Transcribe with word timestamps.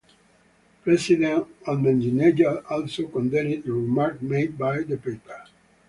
President 0.83 1.45
Ahmedinejad 1.67 2.63
also 2.71 3.05
condemned 3.07 3.63
the 3.63 3.71
remark 3.71 4.19
made 4.19 4.57
by 4.57 4.81
the 4.81 4.97
paper. 4.97 5.43